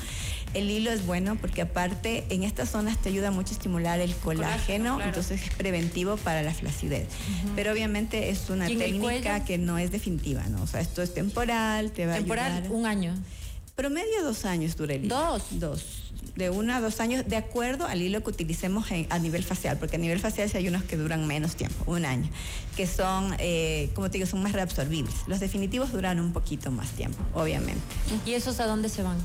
El 0.54 0.70
hilo 0.70 0.92
es 0.92 1.06
bueno 1.06 1.36
porque 1.36 1.62
aparte 1.62 2.26
en 2.30 2.44
estas 2.44 2.70
zonas 2.70 2.98
te 2.98 3.10
ayuda 3.10 3.32
mucho 3.32 3.50
a 3.50 3.54
estimular 3.54 4.00
el 4.00 4.16
colágeno, 4.16 5.02
entonces 5.02 5.44
es 5.44 5.56
preventivo 5.56 6.18
para 6.18 6.44
la 6.44 6.54
flacidez. 6.54 7.08
Pero 7.56 7.72
obviamente 7.72 8.30
es 8.30 8.50
una 8.50 8.68
técnica 8.68 9.44
que 9.44 9.58
no 9.58 9.78
es 9.78 9.92
definitiva, 9.92 10.44
¿no? 10.50 10.64
O 10.64 10.68
sea, 10.68 10.82
esto 10.82 11.02
es 11.02 11.14
temporal, 11.14 11.92
te 11.92 12.06
va 12.06 12.14
a 12.14 12.16
ayudar. 12.18 12.62
Temporal, 12.62 12.72
un 12.72 12.86
año. 12.86 13.14
Promedio 13.76 14.24
dos 14.24 14.46
años 14.46 14.78
dura 14.78 14.94
el 14.94 15.06
hilo. 15.06 15.16
¿Dos? 15.16 15.44
Dos. 15.52 15.84
De 16.36 16.50
uno 16.50 16.74
a 16.74 16.82
dos 16.82 17.00
años, 17.02 17.26
de 17.28 17.36
acuerdo 17.36 17.86
al 17.86 18.02
hilo 18.02 18.22
que 18.24 18.30
utilicemos 18.30 18.88
a 19.10 19.20
nivel 19.20 19.44
facial, 19.44 19.78
porque 19.78 19.98
a 19.98 20.00
nivel 20.00 20.20
facial 20.20 20.50
sí 20.50 20.58
hay 20.58 20.68
unos 20.68 20.84
que 20.84 20.98
duran 20.98 21.28
menos 21.28 21.56
tiempo, 21.56 21.90
un 21.90 22.06
año, 22.06 22.30
que 22.76 22.88
son, 22.88 23.36
eh, 23.40 23.90
como 23.94 24.10
te 24.10 24.18
digo, 24.18 24.30
son 24.30 24.44
más 24.44 24.54
reabsorbibles. 24.54 25.14
Los 25.28 25.40
definitivos 25.40 25.92
duran 25.92 26.20
un 26.20 26.34
poquito 26.34 26.72
más 26.72 26.90
tiempo, 26.92 27.18
obviamente. 27.34 27.82
¿Y 28.26 28.34
esos 28.34 28.60
a 28.60 28.66
dónde 28.66 28.90
se 28.90 29.04
van? 29.04 29.18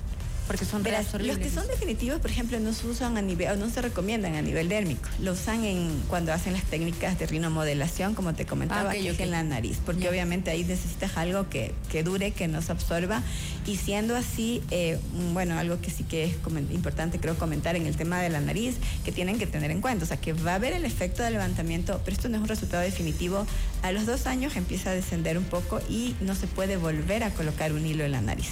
Porque 0.51 0.65
son 0.65 0.83
Los 0.83 1.39
que 1.39 1.49
son 1.49 1.69
definitivos, 1.69 2.21
por 2.21 2.29
ejemplo, 2.29 2.59
no 2.59 2.73
se 2.73 2.85
usan 2.89 3.17
a 3.17 3.23
nivel, 3.23 3.53
o 3.53 3.57
no 3.57 3.71
se 3.71 3.83
recomiendan 3.83 4.35
a 4.35 4.43
nivel 4.43 4.69
dérmico. 4.69 5.09
Lo 5.21 5.35
usan 5.35 5.65
en 5.65 6.03
cuando 6.09 6.33
hacen 6.33 6.55
las 6.55 6.65
técnicas 6.65 7.21
de 7.21 7.29
rinomodelación, 7.29 8.17
como 8.17 8.35
te 8.35 8.47
comentaba, 8.47 8.91
ah, 8.91 8.95
que 8.95 9.23
en 9.23 9.31
la 9.31 9.45
nariz, 9.45 9.79
porque 9.87 10.09
obviamente 10.09 10.51
ahí 10.51 10.65
necesitas 10.65 11.17
algo 11.17 11.49
que, 11.49 11.73
que, 11.89 12.03
dure, 12.03 12.33
que 12.33 12.49
no 12.49 12.63
se 12.63 12.73
absorba. 12.73 13.23
Y 13.65 13.77
siendo 13.77 14.17
así, 14.17 14.61
eh, 14.73 14.99
bueno, 15.33 15.57
algo 15.57 15.81
que 15.81 15.93
sí 15.93 16.03
que 16.03 16.25
es 16.25 16.35
importante 16.73 17.21
creo 17.21 17.37
comentar 17.37 17.77
en 17.77 17.87
el 17.87 17.95
tema 17.95 18.21
de 18.21 18.31
la 18.31 18.41
nariz, 18.41 18.75
que 19.05 19.13
tienen 19.13 19.39
que 19.39 19.47
tener 19.47 19.71
en 19.71 19.81
cuenta, 19.81 20.05
o 20.05 20.09
sea, 20.09 20.17
que 20.17 20.33
va 20.33 20.53
a 20.53 20.55
haber 20.57 20.73
el 20.73 20.85
efecto 20.85 21.23
de 21.23 21.31
levantamiento, 21.31 22.01
pero 22.05 22.17
esto 22.17 22.29
no 22.29 22.39
es 22.39 22.43
un 22.43 22.49
resultado 22.49 22.83
definitivo. 22.83 23.47
A 23.83 23.93
los 23.93 24.05
dos 24.05 24.27
años 24.27 24.57
empieza 24.57 24.91
a 24.91 24.95
descender 24.95 25.39
un 25.39 25.45
poco 25.45 25.81
y 25.89 26.17
no 26.21 26.35
se 26.35 26.49
puede 26.49 26.77
volver 26.77 27.23
a 27.23 27.31
colocar 27.31 27.73
un 27.73 27.87
hilo 27.87 28.03
en 28.03 28.11
la 28.11 28.21
nariz. 28.21 28.49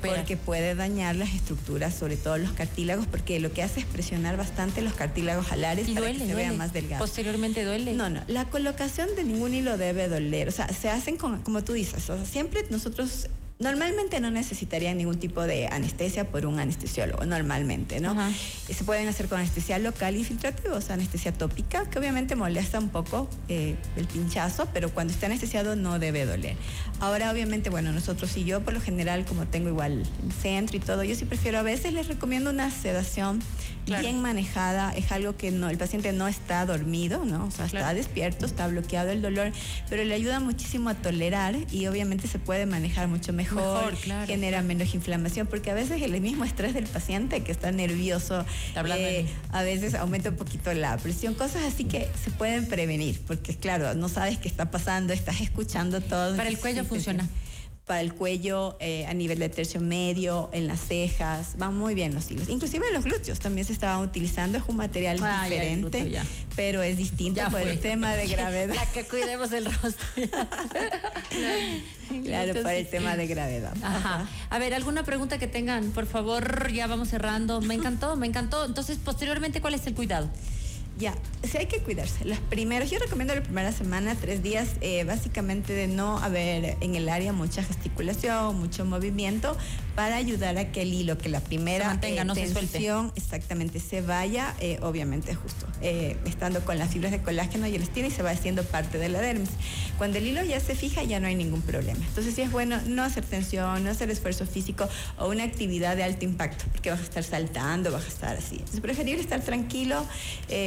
porque 0.00 0.38
puede 0.38 0.74
estructuras, 1.34 1.94
sobre 1.94 2.16
todo 2.16 2.38
los 2.38 2.52
cartílagos, 2.52 3.06
porque 3.06 3.40
lo 3.40 3.52
que 3.52 3.62
hace 3.62 3.80
es 3.80 3.86
presionar 3.86 4.36
bastante 4.36 4.82
los 4.82 4.94
cartílagos 4.94 5.52
alares 5.52 5.88
para 5.90 6.12
que 6.12 6.18
se 6.18 6.34
vea 6.34 6.52
más 6.52 6.72
delgado. 6.72 7.02
¿Posteriormente 7.02 7.64
duele? 7.64 7.92
No, 7.92 8.10
no. 8.10 8.22
La 8.28 8.46
colocación 8.46 9.08
de 9.16 9.24
ningún 9.24 9.54
hilo 9.54 9.76
debe 9.76 10.08
doler. 10.08 10.48
O 10.48 10.52
sea, 10.52 10.68
se 10.68 10.90
hacen 10.90 11.16
con, 11.16 11.42
como 11.42 11.62
tú 11.64 11.72
dices, 11.72 12.08
o 12.10 12.16
sea, 12.16 12.26
siempre 12.26 12.64
nosotros 12.70 13.28
Normalmente 13.58 14.20
no 14.20 14.30
necesitarían 14.30 14.98
ningún 14.98 15.18
tipo 15.18 15.40
de 15.40 15.66
anestesia 15.68 16.30
por 16.30 16.44
un 16.44 16.60
anestesiólogo, 16.60 17.24
normalmente, 17.24 18.00
¿no? 18.00 18.14
Se 18.68 18.84
pueden 18.84 19.08
hacer 19.08 19.28
con 19.28 19.38
anestesia 19.38 19.78
local 19.78 20.14
y 20.14 20.24
filtrativos, 20.24 20.90
anestesia 20.90 21.32
tópica, 21.32 21.88
que 21.88 21.98
obviamente 21.98 22.36
molesta 22.36 22.78
un 22.78 22.90
poco 22.90 23.30
eh, 23.48 23.76
el 23.96 24.06
pinchazo, 24.08 24.68
pero 24.74 24.90
cuando 24.90 25.14
está 25.14 25.24
anestesiado 25.24 25.74
no 25.74 25.98
debe 25.98 26.26
doler. 26.26 26.54
Ahora, 27.00 27.30
obviamente, 27.30 27.70
bueno, 27.70 27.92
nosotros 27.92 28.36
y 28.36 28.44
yo 28.44 28.60
por 28.60 28.74
lo 28.74 28.80
general, 28.82 29.24
como 29.24 29.46
tengo 29.46 29.70
igual 29.70 30.02
centro 30.42 30.76
y 30.76 30.80
todo, 30.80 31.02
yo 31.02 31.14
sí 31.14 31.24
prefiero, 31.24 31.58
a 31.58 31.62
veces 31.62 31.94
les 31.94 32.08
recomiendo 32.08 32.50
una 32.50 32.70
sedación 32.70 33.40
bien 33.86 34.20
manejada, 34.20 34.92
es 34.94 35.12
algo 35.12 35.36
que 35.36 35.50
no, 35.50 35.70
el 35.70 35.78
paciente 35.78 36.12
no 36.12 36.28
está 36.28 36.66
dormido, 36.66 37.24
¿no? 37.24 37.46
O 37.46 37.50
sea, 37.50 37.66
está 37.66 37.94
despierto, 37.94 38.44
está 38.44 38.66
bloqueado 38.66 39.10
el 39.10 39.22
dolor, 39.22 39.52
pero 39.88 40.04
le 40.04 40.12
ayuda 40.12 40.40
muchísimo 40.40 40.90
a 40.90 40.94
tolerar 40.94 41.56
y 41.70 41.86
obviamente 41.86 42.26
se 42.26 42.38
puede 42.38 42.66
manejar 42.66 43.08
mucho 43.08 43.32
mejor 43.32 43.45
mejor, 43.54 43.94
genera 44.26 44.62
menos 44.62 44.94
inflamación, 44.94 45.46
porque 45.46 45.70
a 45.70 45.74
veces 45.74 46.02
el 46.02 46.20
mismo 46.20 46.44
estrés 46.44 46.74
del 46.74 46.86
paciente 46.86 47.42
que 47.42 47.52
está 47.52 47.72
nervioso, 47.72 48.44
eh, 48.74 49.26
a 49.52 49.62
veces 49.62 49.94
aumenta 49.94 50.30
un 50.30 50.36
poquito 50.36 50.72
la 50.74 50.96
presión, 50.98 51.34
cosas 51.34 51.64
así 51.64 51.84
que 51.84 52.08
se 52.22 52.30
pueden 52.30 52.66
prevenir, 52.66 53.20
porque 53.26 53.54
claro, 53.56 53.94
no 53.94 54.08
sabes 54.08 54.38
qué 54.38 54.48
está 54.48 54.70
pasando, 54.70 55.12
estás 55.12 55.40
escuchando 55.40 56.00
todo. 56.00 56.36
Para 56.36 56.48
el 56.48 56.58
cuello 56.58 56.84
funciona 56.84 57.28
para 57.86 58.00
el 58.00 58.14
cuello, 58.14 58.76
eh, 58.80 59.06
a 59.06 59.14
nivel 59.14 59.38
de 59.38 59.48
tercio 59.48 59.80
medio, 59.80 60.50
en 60.52 60.66
las 60.66 60.80
cejas, 60.80 61.56
van 61.56 61.76
muy 61.76 61.94
bien 61.94 62.14
los 62.14 62.28
hilos. 62.28 62.48
Inclusive 62.48 62.84
en 62.88 62.94
los 62.94 63.04
glúteos 63.04 63.38
también 63.38 63.64
se 63.64 63.72
estaban 63.72 64.04
utilizando, 64.04 64.58
es 64.58 64.64
un 64.66 64.76
material 64.76 65.18
diferente, 65.18 66.20
pero 66.56 66.82
es 66.82 66.96
distinto 66.96 67.40
por 67.48 67.60
el 67.60 67.78
tema 67.78 68.14
de 68.14 68.26
gravedad. 68.36 68.74
La 68.74 68.86
que 68.86 69.04
cuidemos 69.04 69.52
el 69.52 69.66
rostro. 69.66 70.04
claro, 72.24 72.60
por 72.60 72.72
el 72.72 72.88
tema 72.88 73.16
de 73.16 73.28
gravedad. 73.28 73.74
Ajá. 73.80 74.28
A 74.50 74.58
ver, 74.58 74.74
¿alguna 74.74 75.04
pregunta 75.04 75.38
que 75.38 75.46
tengan? 75.46 75.92
Por 75.92 76.06
favor, 76.06 76.72
ya 76.72 76.88
vamos 76.88 77.10
cerrando. 77.10 77.60
Me 77.60 77.74
encantó, 77.74 78.16
me 78.16 78.26
encantó. 78.26 78.64
Entonces, 78.64 78.98
posteriormente, 78.98 79.60
¿cuál 79.60 79.74
es 79.74 79.86
el 79.86 79.94
cuidado? 79.94 80.28
Ya, 80.98 81.14
sí 81.42 81.58
hay 81.58 81.66
que 81.66 81.80
cuidarse. 81.80 82.24
Los 82.24 82.38
primeros, 82.38 82.90
yo 82.90 82.98
recomiendo 82.98 83.34
la 83.34 83.42
primera 83.42 83.70
semana, 83.70 84.14
tres 84.14 84.42
días, 84.42 84.76
eh, 84.80 85.04
básicamente 85.04 85.74
de 85.74 85.88
no 85.88 86.18
haber 86.18 86.78
en 86.80 86.94
el 86.94 87.10
área 87.10 87.34
mucha 87.34 87.62
gesticulación, 87.62 88.58
mucho 88.58 88.86
movimiento, 88.86 89.58
para 89.96 90.16
ayudar 90.16 90.58
a 90.58 90.70
que 90.70 90.82
el 90.82 90.92
hilo, 90.92 91.16
que 91.16 91.30
la 91.30 91.40
primera 91.40 91.86
mantenga, 91.86 92.22
no 92.22 92.34
tensión, 92.34 93.10
se 93.14 93.20
exactamente, 93.20 93.80
se 93.80 94.02
vaya, 94.02 94.54
eh, 94.60 94.78
obviamente 94.82 95.34
justo, 95.34 95.66
eh, 95.80 96.18
estando 96.26 96.64
con 96.64 96.78
las 96.78 96.90
fibras 96.90 97.12
de 97.12 97.22
colágeno 97.22 97.66
y 97.66 97.74
elastina 97.74 98.08
y 98.08 98.10
se 98.10 98.22
va 98.22 98.30
haciendo 98.30 98.62
parte 98.62 98.98
de 98.98 99.08
la 99.08 99.20
dermis. 99.20 99.48
Cuando 99.96 100.18
el 100.18 100.26
hilo 100.26 100.44
ya 100.44 100.60
se 100.60 100.74
fija, 100.74 101.02
ya 101.02 101.18
no 101.18 101.26
hay 101.26 101.34
ningún 101.34 101.62
problema. 101.62 102.04
Entonces 102.06 102.34
sí 102.34 102.42
es 102.42 102.52
bueno 102.52 102.78
no 102.86 103.02
hacer 103.02 103.24
tensión, 103.24 103.82
no 103.82 103.90
hacer 103.90 104.10
esfuerzo 104.10 104.46
físico 104.46 104.86
o 105.18 105.28
una 105.28 105.44
actividad 105.44 105.96
de 105.96 106.04
alto 106.04 106.26
impacto, 106.26 106.66
porque 106.70 106.90
vas 106.90 107.00
a 107.00 107.04
estar 107.04 107.24
saltando, 107.24 107.90
vas 107.90 108.04
a 108.04 108.08
estar 108.08 108.36
así. 108.36 108.62
Es 108.72 108.80
preferible 108.80 109.22
estar 109.22 109.40
tranquilo 109.40 110.06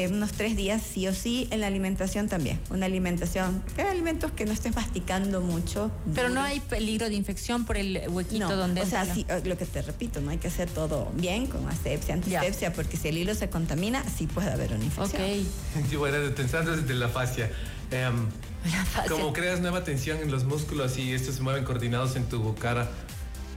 unos 0.09 0.31
tres 0.31 0.57
días 0.57 0.81
sí 0.81 1.07
o 1.07 1.13
sí, 1.13 1.47
en 1.51 1.61
la 1.61 1.67
alimentación 1.67 2.27
también. 2.27 2.59
Una 2.71 2.87
alimentación, 2.87 3.63
alimentos 3.77 4.31
que 4.31 4.45
no 4.45 4.53
estés 4.53 4.75
masticando 4.75 5.41
mucho. 5.41 5.91
Pero 6.15 6.29
no 6.29 6.41
hay 6.41 6.59
peligro 6.59 7.09
de 7.09 7.15
infección 7.15 7.65
por 7.65 7.77
el 7.77 8.01
huequito 8.09 8.55
donde... 8.55 8.81
O 8.81 8.85
sea, 8.87 9.05
sí, 9.27 9.47
lo 9.47 9.57
que 9.57 9.65
te 9.65 9.81
repito, 9.81 10.21
no 10.21 10.31
hay 10.31 10.37
que 10.37 10.47
hacer 10.47 10.69
todo 10.69 11.11
bien 11.13 11.47
con 11.47 11.67
asepsia, 11.67 12.15
antisepsia, 12.15 12.73
porque 12.73 12.97
si 12.97 13.09
el 13.09 13.17
hilo 13.17 13.35
se 13.35 13.49
contamina, 13.49 14.03
sí 14.09 14.27
puede 14.27 14.51
haber 14.51 14.73
una 14.73 14.83
infección. 14.83 15.21
Ok. 15.21 15.89
Yo, 15.91 15.99
bueno, 15.99 16.17
pensando 16.35 16.75
desde 16.75 16.93
la 16.93 17.09
fascia. 17.09 17.51
Em, 17.91 18.27
la 18.65 18.85
fascia. 18.85 19.11
Como 19.11 19.33
creas 19.33 19.61
nueva 19.61 19.83
tensión 19.83 20.19
en 20.19 20.31
los 20.31 20.43
músculos 20.43 20.97
y 20.97 21.13
estos 21.13 21.35
se 21.35 21.41
mueven 21.41 21.63
coordinados 21.63 22.15
en 22.15 22.25
tu 22.25 22.55
cara, 22.55 22.89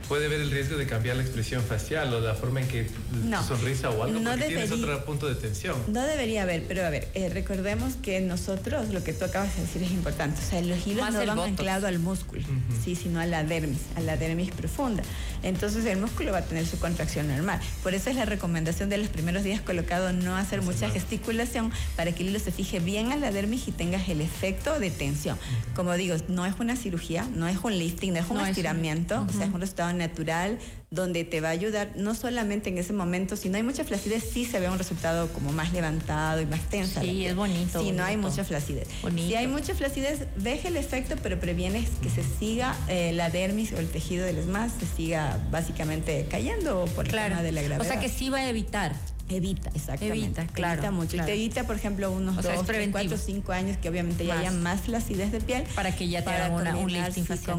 puede 0.09 0.29
ver 0.29 0.41
el 0.41 0.51
riesgo 0.51 0.77
de 0.77 0.87
cambiar 0.87 1.17
la 1.17 1.23
expresión 1.23 1.63
facial 1.63 2.13
o 2.15 2.21
la 2.21 2.35
forma 2.35 2.61
en 2.61 2.69
que 2.69 2.85
tu 2.85 3.47
sonrisa 3.47 3.91
o 3.91 4.03
algo, 4.03 4.21
no 4.21 4.31
porque 4.31 4.47
tienes 4.47 4.71
otro 4.71 5.05
punto 5.05 5.29
de 5.29 5.35
tensión. 5.35 5.77
No 5.89 6.03
debería 6.03 6.43
haber, 6.43 6.65
pero 6.67 6.85
a 6.85 6.91
ver, 6.91 7.09
eh, 7.15 7.29
recordemos 7.29 7.95
que 8.03 8.21
nosotros, 8.21 8.91
lo 8.91 9.03
que 9.05 9.13
tú 9.13 9.25
acabas 9.25 9.55
de 9.57 9.63
decir 9.63 9.83
es 9.83 9.91
importante, 9.91 10.41
o 10.41 10.51
sea, 10.51 10.61
los 10.61 10.87
hilos 10.87 11.11
no 11.13 11.27
van 11.27 11.39
anclados 11.39 11.85
al 11.85 11.99
músculo, 11.99 12.43
sí, 12.85 12.97
sino 12.97 13.21
a 13.21 13.27
la 13.27 13.45
dermis, 13.45 13.81
a 13.97 14.01
la 14.01 14.17
dermis 14.17 14.51
profunda. 14.51 15.03
Entonces 15.43 15.85
el 15.87 15.99
músculo 15.99 16.33
va 16.33 16.39
a 16.39 16.45
tener 16.45 16.67
su 16.67 16.79
contracción 16.79 17.29
normal. 17.29 17.61
Por 17.83 17.95
eso 17.95 18.11
es 18.11 18.17
la 18.17 18.25
recomendación 18.25 18.89
de 18.89 18.99
los 18.99 19.09
primeros 19.09 19.43
días 19.43 19.61
colocado 19.61 20.13
no 20.13 20.37
hacer 20.37 20.63
mucha 20.63 20.89
gesticulación 20.91 21.73
para 21.97 22.13
que 22.13 22.23
el 22.23 22.31
hilo 22.31 22.39
se 22.39 22.53
fije 22.53 22.81
bien 22.81 23.13
a 23.13 23.17
la 23.17 23.33
dermis 23.33 23.67
y 23.69 23.73
tengas 23.73 24.09
el 24.09 24.21
efecto 24.21 24.79
de 24.79 24.91
tensión. 24.91 25.39
Como 25.75 25.95
digo, 25.95 26.17
no 26.29 26.47
es 26.47 26.55
una 26.59 26.77
cirugía, 26.77 27.29
no 27.35 27.49
es 27.49 27.59
un 27.63 27.79
lifting, 27.79 28.13
no 28.13 28.21
es 28.21 28.29
un 28.29 28.41
estiramiento, 28.41 29.27
o 29.29 29.33
sea, 29.33 29.47
es 29.47 29.53
un 29.53 29.61
resultado 29.61 29.92
natural 29.93 30.59
donde 30.93 31.25
te 31.25 31.41
va 31.41 31.49
a 31.49 31.53
ayudar 31.53 31.93
no 31.97 32.15
solamente 32.15 32.69
en 32.69 32.77
ese 32.77 32.93
momento, 32.93 33.35
si 33.37 33.49
no 33.49 33.57
hay 33.57 33.63
mucha 33.63 33.83
flacidez, 33.83 34.25
sí 34.31 34.45
se 34.45 34.61
ve 34.61 34.69
un 34.69 34.77
resultado 34.77 35.29
como 35.29 35.51
más 35.53 35.73
levantado 35.73 36.43
y 36.43 36.47
más 36.47 36.61
tensa. 36.69 37.01
Sí, 37.01 37.25
es 37.25 37.35
bonito. 37.35 37.83
Si 37.83 37.93
no 37.93 38.05
hay 38.05 38.19
mucha 38.19 38.45
flacidez. 38.45 38.89
Si 39.15 39.35
hay 39.35 39.47
mucha 39.47 39.75
flacidez, 39.75 40.27
deja 40.37 40.69
el 40.69 40.77
efecto, 40.77 41.17
pero 41.23 41.41
previenes 41.41 41.89
que 42.03 42.11
se 42.11 42.23
siga 42.23 42.77
eh, 42.89 43.13
la 43.15 43.31
dermis 43.31 43.73
o 43.73 43.79
el 43.79 43.89
tejido 43.89 44.27
del 44.27 44.39
ESMAS, 44.39 44.73
se 44.81 44.87
siga 44.87 45.39
básicamente 45.51 46.27
cayendo 46.31 46.85
por 46.95 47.07
el 47.07 47.13
tema 47.13 47.43
de 47.43 47.53
la 47.53 47.63
gravedad. 47.63 47.87
O 47.87 47.91
sea 47.91 47.99
que 47.99 48.11
sí 48.11 48.29
va 48.29 48.39
a 48.39 48.49
evitar. 48.49 48.95
Evita, 49.29 49.71
exactamente. 49.75 50.27
Evita, 50.27 50.47
claro. 50.49 50.75
Evita 50.75 50.91
mucho. 50.91 51.17
Y 51.17 51.21
te 51.21 51.33
evita, 51.33 51.65
por 51.65 51.77
ejemplo, 51.77 52.11
unos 52.11 52.37
o 52.37 52.43
dos, 52.43 52.67
tres, 52.67 52.89
cuatro, 52.93 53.17
cinco 53.17 53.53
años 53.53 53.79
que 53.79 53.89
obviamente 53.89 54.27
ya 54.27 54.39
haya 54.39 54.51
más 54.51 54.83
flacidez 54.83 55.33
de 55.33 55.41
piel. 55.41 55.63
Para 55.75 55.95
que 55.95 56.09
ya 56.09 56.23
te 56.23 56.31
hagan 56.31 56.77
un 56.77 56.93
lifting 56.93 57.25
facial. 57.25 57.59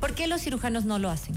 ¿Por 0.00 0.14
qué 0.14 0.26
los 0.26 0.40
cirujanos 0.40 0.86
no 0.86 0.98
lo 0.98 1.10
hacen? 1.10 1.34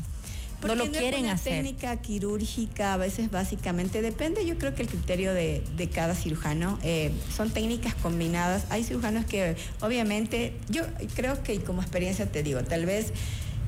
No 0.62 0.75
lo 0.75 0.91
quieren 0.91 1.25
es 1.25 1.31
una 1.31 1.38
técnica 1.38 1.97
quirúrgica, 1.97 2.93
a 2.93 2.97
veces 2.97 3.31
básicamente 3.31 4.01
depende, 4.01 4.45
yo 4.45 4.57
creo 4.57 4.75
que 4.75 4.83
el 4.83 4.88
criterio 4.88 5.33
de, 5.33 5.63
cada 5.93 6.15
cirujano. 6.15 6.79
Eh, 6.83 7.12
son 7.35 7.51
técnicas 7.51 7.95
combinadas. 7.95 8.65
Hay 8.69 8.83
cirujanos 8.83 9.25
que 9.25 9.55
obviamente, 9.81 10.53
yo 10.69 10.81
creo 11.15 11.41
que 11.43 11.59
como 11.62 11.81
experiencia 11.81 12.25
te 12.25 12.43
digo, 12.43 12.63
tal 12.63 12.85
vez 12.85 13.13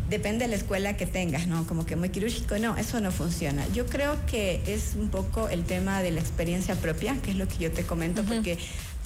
depende 0.09 0.45
de 0.45 0.51
la 0.51 0.55
escuela 0.55 0.95
que 0.95 1.05
tengas, 1.05 1.47
¿no? 1.47 1.67
Como 1.67 1.85
que 1.85 1.95
muy 1.95 2.09
quirúrgico, 2.09 2.57
no, 2.57 2.77
eso 2.77 2.99
no 3.01 3.11
funciona. 3.11 3.65
Yo 3.73 3.85
creo 3.85 4.17
que 4.25 4.61
es 4.65 4.95
un 4.95 5.09
poco 5.09 5.49
el 5.49 5.63
tema 5.63 6.01
de 6.01 6.11
la 6.11 6.21
experiencia 6.21 6.75
propia, 6.75 7.17
que 7.21 7.31
es 7.31 7.37
lo 7.37 7.47
que 7.47 7.57
yo 7.57 7.71
te 7.71 7.83
comento, 7.83 8.23
porque 8.23 8.57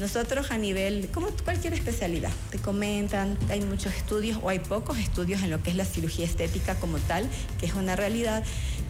nosotros 0.01 0.51
a 0.51 0.57
nivel, 0.57 1.09
como 1.13 1.27
cualquier 1.45 1.73
especialidad, 1.73 2.31
te 2.49 2.57
comentan, 2.57 3.37
hay 3.49 3.61
muchos 3.61 3.93
estudios 3.93 4.39
o 4.41 4.49
hay 4.49 4.59
pocos 4.59 4.97
estudios 4.97 5.43
en 5.43 5.51
lo 5.51 5.61
que 5.61 5.69
es 5.69 5.75
la 5.75 5.85
cirugía 5.85 6.25
estética 6.25 6.75
como 6.75 6.97
tal, 6.97 7.29
que 7.59 7.67
es 7.67 7.75
una 7.75 7.95
realidad, 7.95 8.43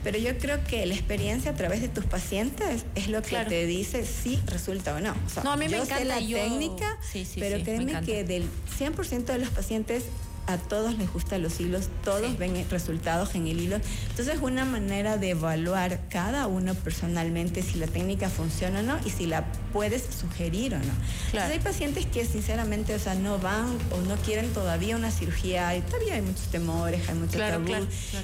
pero 0.04 0.18
yo 0.18 0.38
creo 0.38 0.64
que 0.64 0.86
la 0.86 0.96
experiencia 0.96 1.52
a 1.52 1.56
través 1.56 1.82
de 1.82 1.90
tus 1.90 2.06
pacientes 2.06 2.86
es 2.96 3.10
lo 3.10 3.22
que 3.22 3.36
te 3.46 3.66
dice 3.66 4.06
si 4.06 4.38
resulta 4.48 4.96
o 4.96 5.00
no. 5.00 5.14
no, 5.44 5.52
a 5.52 5.58
mí 5.58 5.68
me 5.68 5.78
encanta 5.78 6.04
la 6.06 6.20
técnica, 6.20 6.98
pero 7.36 7.64
créeme 7.64 8.02
que 8.02 8.24
del 8.24 8.48
100% 8.80 9.26
de 9.26 9.38
los 9.38 9.50
pacientes 9.50 10.06
a 10.48 10.58
todos 10.58 10.98
les 10.98 11.12
gustan 11.12 11.42
los 11.42 11.60
hilos, 11.60 11.90
todos 12.04 12.38
ven 12.38 12.66
resultados 12.70 13.36
en 13.36 13.48
el 13.48 13.60
hilo. 13.60 13.78
Entonces 14.10 14.36
es 14.36 14.42
una 14.42 14.66
manera 14.66 15.18
de 15.18 15.32
evaluar 15.32 16.02
cada 16.10 16.48
uno 16.48 16.74
personalmente 16.76 17.62
si 17.62 17.80
la 17.80 17.88
técnica 17.88 18.30
funciona 18.30 18.80
o 18.80 18.84
no 18.84 19.00
y 19.06 19.10
si 19.10 19.26
la 19.26 19.46
puedes 19.74 20.04
sugerir 20.04 20.76
o 20.76 20.80
no. 20.80 20.94
Entonces 21.28 21.52
hay 21.52 21.60
pacientes 21.60 22.06
que 22.06 22.26
sinceramente, 22.26 22.96
o 22.96 23.00
sea, 23.00 23.16
no 23.16 23.40
van 23.40 23.78
o 23.92 24.02
no 24.08 24.16
quieren 24.18 24.52
todavía 24.54 24.96
una 24.96 25.12
cirugía 25.12 25.76
y 25.76 25.82
todavía 25.82 26.16
hay 26.16 26.22
muchos 26.22 26.48
temores, 26.48 27.08
hay 27.08 27.16
muchos 27.16 27.36
claro, 27.36 27.62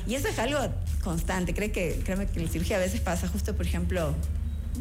Y 0.08 0.16
eso 0.16 0.28
es 0.28 0.40
algo 0.40 0.60
constante. 1.04 1.54
Cree 1.54 1.72
que, 1.72 2.02
créeme 2.04 2.28
que 2.28 2.40
la 2.40 2.50
cirugía 2.50 2.78
a 2.78 2.80
veces 2.80 3.02
pasa 3.02 3.28
justo, 3.28 3.56
por 3.56 3.66
ejemplo, 3.66 4.14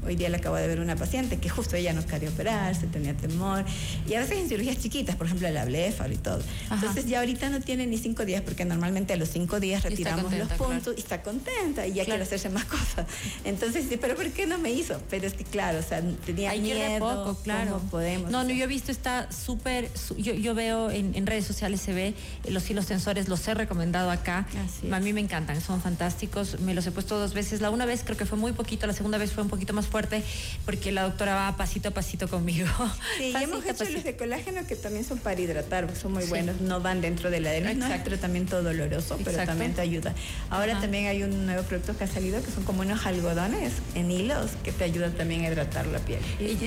Hoy 0.04 0.16
día 0.16 0.28
le 0.28 0.36
acabo 0.36 0.56
de 0.56 0.66
ver 0.66 0.80
una 0.80 0.96
paciente 0.96 1.38
que 1.38 1.48
justo 1.48 1.76
ella 1.76 1.92
no 1.92 2.04
quería 2.06 2.28
operarse, 2.28 2.86
tenía 2.86 3.14
temor. 3.14 3.64
Y 4.08 4.14
a 4.14 4.20
veces 4.20 4.38
en 4.38 4.48
cirugías 4.48 4.78
chiquitas, 4.78 5.16
por 5.16 5.26
ejemplo, 5.26 5.48
la 5.50 5.64
bléfaro 5.64 6.12
y 6.12 6.16
todo. 6.18 6.40
Entonces 6.70 7.06
ya 7.06 7.20
ahorita 7.20 7.50
no 7.50 7.60
tiene 7.60 7.86
ni 7.86 7.98
cinco 7.98 8.24
días, 8.24 8.42
porque 8.42 8.64
normalmente 8.64 9.12
a 9.12 9.16
los 9.16 9.28
cinco 9.28 9.60
días 9.60 9.82
retiramos 9.82 10.32
los 10.32 10.48
puntos 10.52 10.94
y 10.96 11.00
está 11.00 11.22
contenta 11.22 11.86
y 11.86 11.94
ya 11.94 12.04
quiere 12.04 12.22
hacerse 12.22 12.48
más 12.48 12.64
cosas. 12.64 13.06
Entonces 13.44 13.84
dice, 13.84 13.98
pero 13.98 14.14
¿por 14.16 14.30
qué 14.30 14.46
no 14.46 14.58
me 14.58 14.70
hizo? 14.70 15.00
Pero 15.10 15.26
es 15.26 15.34
que 15.34 15.44
claro, 15.44 15.78
o 15.78 15.82
sea, 15.82 16.02
tenía 16.24 16.52
miedo. 16.54 16.98
poco, 16.98 17.38
claro. 17.42 17.80
podemos? 17.90 18.30
No, 18.30 18.44
no, 18.44 18.50
yo 18.50 18.64
he 18.64 18.66
visto, 18.66 18.92
está 18.92 19.30
súper, 19.30 19.90
yo, 20.16 20.34
yo, 20.34 20.54
veo 20.54 20.90
en, 20.90 21.26
redes 21.26 21.46
sociales 21.46 21.80
se 21.80 21.92
ve 21.92 22.14
los 22.48 22.68
hilos 22.70 22.86
tensores, 22.86 23.28
los 23.28 23.46
he 23.48 23.54
recomendado 23.54 24.10
acá. 24.10 24.46
A 24.90 25.00
mí 25.00 25.12
me 25.12 25.20
encantan, 25.20 25.60
son 25.60 25.80
fantásticos. 25.80 26.60
Me 26.60 26.74
los 26.74 26.86
he 26.86 26.92
puesto 26.92 27.18
dos 27.18 27.34
veces. 27.34 27.60
La 27.60 27.70
una 27.70 27.86
vez 27.86 28.02
creo 28.04 28.16
que 28.16 28.26
fue 28.26 28.38
muy 28.38 28.52
poquito, 28.52 28.86
la 28.86 28.92
segunda 28.92 29.18
vez 29.18 29.32
fue 29.32 29.42
un 29.42 29.48
poquito 29.48 29.72
más 29.72 29.85
más 29.86 29.90
fuerte 29.90 30.22
porque 30.64 30.92
la 30.92 31.04
doctora 31.04 31.34
va 31.34 31.56
pasito 31.56 31.88
a 31.88 31.92
pasito 31.92 32.28
conmigo. 32.28 32.66
Sí, 33.18 33.32
y 33.32 33.42
hemos 33.42 33.64
hecho 33.64 33.84
los 33.84 34.04
de 34.04 34.16
colágeno 34.16 34.66
que 34.66 34.76
también 34.76 35.04
son 35.04 35.18
para 35.18 35.40
hidratar, 35.40 35.88
son 35.96 36.12
muy 36.12 36.24
buenos, 36.26 36.60
no 36.60 36.80
van 36.80 37.00
dentro 37.00 37.30
de 37.30 37.40
la 37.40 37.50
del 37.50 37.78
no 37.78 37.86
es 37.86 38.04
tratamiento 38.04 38.62
doloroso, 38.62 39.18
pero 39.24 39.44
también 39.44 39.74
te 39.74 39.80
ayuda. 39.80 40.14
Ahora 40.50 40.78
también 40.80 41.06
hay 41.06 41.22
un 41.22 41.46
nuevo 41.46 41.62
producto 41.62 41.96
que 41.96 42.04
ha 42.04 42.06
salido 42.06 42.42
que 42.42 42.50
son 42.50 42.64
como 42.64 42.82
unos 42.82 43.06
algodones 43.06 43.72
en 43.94 44.10
hilos 44.10 44.50
que 44.64 44.72
te 44.72 44.84
ayudan 44.84 45.12
también 45.12 45.44
a 45.44 45.48
hidratar 45.48 45.86
la 45.86 45.98
piel. 46.00 46.20
Y, 46.40 46.58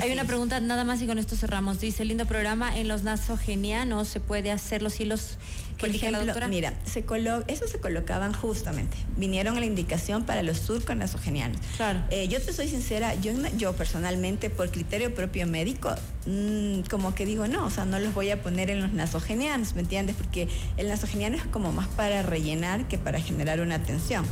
hay 0.00 0.12
una 0.12 0.24
pregunta 0.24 0.60
nada 0.60 0.84
más 0.84 1.02
y 1.02 1.06
con 1.06 1.18
esto 1.18 1.36
cerramos. 1.36 1.80
Dice, 1.80 2.04
lindo 2.04 2.26
programa, 2.26 2.76
en 2.78 2.88
los 2.88 3.02
nasogenianos 3.02 4.08
se 4.08 4.20
puede 4.20 4.50
hacer 4.50 4.82
los 4.82 5.00
hilos 5.00 5.38
por 5.78 5.90
ejemplo, 5.90 6.48
mira, 6.48 6.72
se 6.84 7.02
colo 7.02 7.44
eso 7.48 7.68
se 7.68 7.78
colocaban 7.78 8.32
justamente. 8.32 8.96
Vinieron 9.16 9.56
a 9.56 9.60
la 9.60 9.66
indicación 9.66 10.24
para 10.24 10.42
los 10.42 10.58
surcos 10.58 10.96
nasogenianos. 10.96 11.60
Claro. 11.76 12.02
Eh, 12.10 12.28
yo 12.28 12.40
te 12.40 12.52
soy 12.52 12.65
sincera, 12.68 13.14
yo, 13.14 13.32
yo 13.56 13.72
personalmente, 13.74 14.50
por 14.50 14.70
criterio 14.70 15.14
propio 15.14 15.46
médico, 15.46 15.90
mmm, 16.26 16.80
como 16.90 17.14
que 17.14 17.24
digo, 17.26 17.46
no, 17.46 17.66
o 17.66 17.70
sea, 17.70 17.84
no 17.84 17.98
los 17.98 18.14
voy 18.14 18.30
a 18.30 18.42
poner 18.42 18.70
en 18.70 18.80
los 18.82 18.92
nasogenianos, 18.92 19.74
¿me 19.74 19.82
entiendes? 19.82 20.16
Porque 20.16 20.48
el 20.76 20.88
nasogeniano 20.88 21.36
es 21.36 21.44
como 21.44 21.72
más 21.72 21.88
para 21.88 22.22
rellenar 22.22 22.88
que 22.88 22.98
para 22.98 23.20
generar 23.20 23.60
una 23.60 23.82
tensión. 23.82 24.24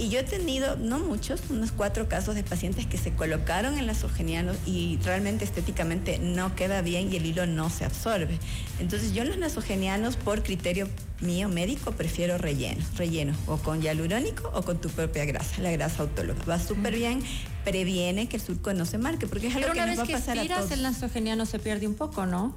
Y 0.00 0.10
yo 0.10 0.20
he 0.20 0.22
tenido, 0.22 0.76
no 0.76 1.00
muchos, 1.00 1.40
unos 1.50 1.72
cuatro 1.72 2.08
casos 2.08 2.36
de 2.36 2.44
pacientes 2.44 2.86
que 2.86 2.96
se 2.96 3.12
colocaron 3.12 3.76
en 3.78 3.86
nasogenianos 3.86 4.56
y 4.64 4.98
realmente 5.04 5.44
estéticamente 5.44 6.20
no 6.20 6.54
queda 6.54 6.82
bien 6.82 7.12
y 7.12 7.16
el 7.16 7.26
hilo 7.26 7.46
no 7.46 7.68
se 7.68 7.84
absorbe. 7.84 8.38
Entonces 8.78 9.12
yo 9.12 9.22
en 9.22 9.30
los 9.30 9.38
nasogenianos, 9.38 10.14
por 10.14 10.44
criterio 10.44 10.88
mío 11.20 11.48
médico, 11.48 11.92
prefiero 11.92 12.38
relleno, 12.38 12.84
relleno 12.96 13.34
o 13.46 13.56
con 13.56 13.82
hialurónico 13.82 14.48
o 14.54 14.62
con 14.62 14.80
tu 14.80 14.88
propia 14.88 15.24
grasa, 15.24 15.60
la 15.62 15.72
grasa 15.72 16.04
autóloga. 16.04 16.44
Va 16.44 16.60
súper 16.60 16.94
bien, 16.94 17.20
previene 17.64 18.28
que 18.28 18.36
el 18.36 18.42
surco 18.42 18.72
no 18.74 18.86
se 18.86 18.98
marque, 18.98 19.26
porque 19.26 19.48
es 19.48 19.56
algo 19.56 19.72
que 19.72 19.84
nos 19.84 19.98
va 19.98 20.02
a 20.04 20.06
pasar 20.06 20.38
a 20.38 20.46
todos. 20.46 20.70
el 20.70 20.82
nasogeniano 20.82 21.44
se 21.44 21.58
pierde 21.58 21.88
un 21.88 21.94
poco, 21.94 22.24
¿no? 22.24 22.54